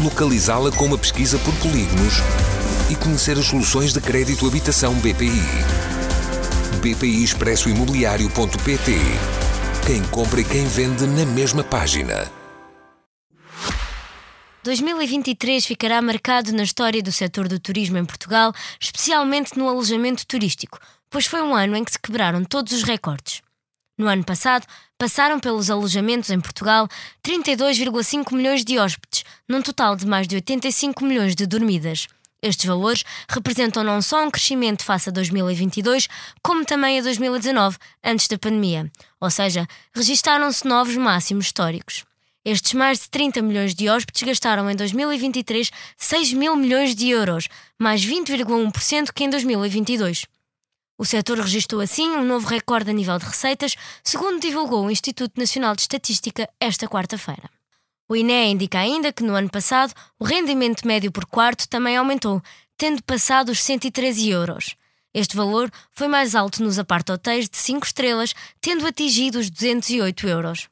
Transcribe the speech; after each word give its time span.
localizá-la 0.00 0.70
com 0.72 0.86
uma 0.86 0.98
pesquisa 0.98 1.38
por 1.38 1.54
polígonos 1.56 2.14
e 2.90 2.96
conhecer 2.96 3.38
as 3.38 3.46
soluções 3.46 3.92
de 3.92 4.00
crédito 4.00 4.46
habitação 4.46 4.94
BPI. 4.94 5.30
BPI 6.80 7.24
Expresso 7.24 7.68
Imobiliário.pt 7.68 8.92
Quem 9.86 10.02
compra 10.04 10.40
e 10.40 10.44
quem 10.44 10.66
vende 10.66 11.06
na 11.06 11.24
mesma 11.24 11.62
página. 11.62 12.30
2023 14.64 15.66
ficará 15.66 16.00
marcado 16.00 16.50
na 16.52 16.62
história 16.62 17.02
do 17.02 17.12
setor 17.12 17.48
do 17.48 17.60
turismo 17.60 17.98
em 17.98 18.04
Portugal, 18.04 18.52
especialmente 18.80 19.58
no 19.58 19.68
alojamento 19.68 20.26
turístico, 20.26 20.78
pois 21.10 21.26
foi 21.26 21.42
um 21.42 21.54
ano 21.54 21.76
em 21.76 21.84
que 21.84 21.92
se 21.92 21.98
quebraram 21.98 22.42
todos 22.42 22.72
os 22.72 22.82
recordes. 22.82 23.43
No 23.96 24.08
ano 24.08 24.24
passado, 24.24 24.66
passaram 24.98 25.38
pelos 25.38 25.70
alojamentos 25.70 26.30
em 26.30 26.40
Portugal 26.40 26.88
32,5 27.22 28.34
milhões 28.34 28.64
de 28.64 28.78
hóspedes, 28.78 29.24
num 29.48 29.62
total 29.62 29.94
de 29.94 30.06
mais 30.06 30.26
de 30.26 30.34
85 30.36 31.04
milhões 31.04 31.36
de 31.36 31.46
dormidas. 31.46 32.08
Estes 32.42 32.66
valores 32.66 33.04
representam 33.28 33.82
não 33.82 34.02
só 34.02 34.22
um 34.22 34.30
crescimento 34.30 34.84
face 34.84 35.08
a 35.08 35.12
2022, 35.12 36.08
como 36.42 36.64
também 36.64 36.98
a 36.98 37.02
2019, 37.02 37.78
antes 38.04 38.28
da 38.28 38.36
pandemia. 38.36 38.90
Ou 39.18 39.30
seja, 39.30 39.66
registaram-se 39.94 40.66
novos 40.66 40.96
máximos 40.96 41.46
históricos. 41.46 42.04
Estes 42.44 42.74
mais 42.74 42.98
de 42.98 43.08
30 43.08 43.40
milhões 43.40 43.74
de 43.74 43.88
hóspedes 43.88 44.22
gastaram 44.24 44.70
em 44.70 44.76
2023 44.76 45.70
6 45.96 46.32
mil 46.34 46.54
milhões 46.54 46.94
de 46.94 47.08
euros, 47.08 47.48
mais 47.78 48.04
20,1% 48.04 49.12
que 49.14 49.24
em 49.24 49.30
2022. 49.30 50.26
O 50.96 51.04
setor 51.04 51.40
registrou 51.40 51.80
assim 51.80 52.08
um 52.08 52.24
novo 52.24 52.46
recorde 52.46 52.90
a 52.90 52.92
nível 52.92 53.18
de 53.18 53.24
receitas, 53.24 53.74
segundo 54.02 54.40
divulgou 54.40 54.86
o 54.86 54.90
Instituto 54.90 55.38
Nacional 55.38 55.74
de 55.74 55.82
Estatística 55.82 56.48
esta 56.60 56.86
quarta-feira. 56.86 57.50
O 58.08 58.14
INE 58.14 58.52
indica 58.52 58.78
ainda 58.78 59.12
que 59.12 59.24
no 59.24 59.34
ano 59.34 59.50
passado 59.50 59.92
o 60.18 60.24
rendimento 60.24 60.86
médio 60.86 61.10
por 61.10 61.26
quarto 61.26 61.68
também 61.68 61.96
aumentou, 61.96 62.40
tendo 62.76 63.02
passado 63.02 63.50
os 63.50 63.62
113 63.62 64.28
euros. 64.28 64.76
Este 65.12 65.36
valor 65.36 65.70
foi 65.90 66.06
mais 66.06 66.34
alto 66.34 66.62
nos 66.62 66.78
apart-hotéis 66.78 67.48
de 67.48 67.56
5 67.56 67.86
estrelas, 67.86 68.34
tendo 68.60 68.86
atingido 68.86 69.38
os 69.38 69.50
208 69.50 70.28
euros. 70.28 70.68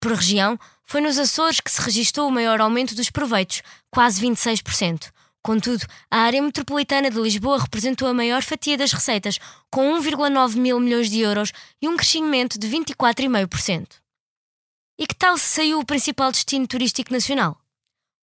Por 0.00 0.12
região, 0.12 0.58
foi 0.84 1.00
nos 1.00 1.18
Açores 1.18 1.60
que 1.60 1.70
se 1.70 1.80
registrou 1.80 2.28
o 2.28 2.32
maior 2.32 2.60
aumento 2.60 2.94
dos 2.94 3.10
proveitos, 3.10 3.62
quase 3.90 4.20
26%. 4.20 5.12
Contudo, 5.44 5.84
a 6.10 6.20
área 6.20 6.40
metropolitana 6.40 7.10
de 7.10 7.20
Lisboa 7.20 7.58
representou 7.58 8.08
a 8.08 8.14
maior 8.14 8.42
fatia 8.42 8.78
das 8.78 8.94
receitas, 8.94 9.38
com 9.70 10.00
1,9 10.00 10.56
mil 10.56 10.80
milhões 10.80 11.10
de 11.10 11.20
euros 11.20 11.52
e 11.82 11.86
um 11.86 11.98
crescimento 11.98 12.58
de 12.58 12.66
24,5%. 12.66 13.86
E 14.98 15.06
que 15.06 15.14
tal 15.14 15.36
se 15.36 15.44
saiu 15.44 15.80
o 15.80 15.84
principal 15.84 16.32
destino 16.32 16.66
turístico 16.66 17.12
nacional? 17.12 17.60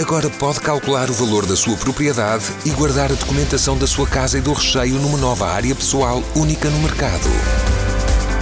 Agora 0.00 0.30
pode 0.30 0.60
calcular 0.60 1.10
o 1.10 1.12
valor 1.12 1.44
da 1.44 1.54
sua 1.54 1.76
propriedade 1.76 2.44
e 2.64 2.70
guardar 2.70 3.12
a 3.12 3.14
documentação 3.14 3.76
da 3.76 3.86
sua 3.86 4.06
casa 4.06 4.38
e 4.38 4.40
do 4.40 4.52
recheio 4.52 4.94
numa 4.94 5.18
nova 5.18 5.50
área 5.50 5.74
pessoal 5.74 6.22
única 6.34 6.70
no 6.70 6.78
mercado. 6.78 7.28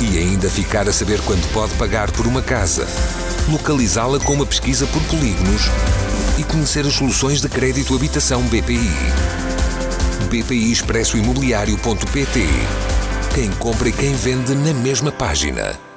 E 0.00 0.16
ainda 0.16 0.48
ficar 0.48 0.88
a 0.88 0.92
saber 0.92 1.20
quanto 1.22 1.48
pode 1.48 1.74
pagar 1.74 2.10
por 2.12 2.26
uma 2.26 2.40
casa, 2.40 2.86
localizá-la 3.48 4.20
com 4.20 4.34
uma 4.34 4.46
pesquisa 4.46 4.86
por 4.86 5.02
polígonos 5.04 5.62
e 6.38 6.44
conhecer 6.44 6.86
as 6.86 6.94
soluções 6.94 7.40
de 7.40 7.48
crédito 7.48 7.96
habitação 7.96 8.42
BPI. 8.42 8.92
BPI 10.30 10.70
Expresso 10.70 11.16
Imobiliário.pt 11.16 12.46
Quem 13.34 13.50
compra 13.52 13.88
e 13.88 13.92
quem 13.92 14.14
vende 14.14 14.54
na 14.54 14.72
mesma 14.72 15.10
página. 15.10 15.87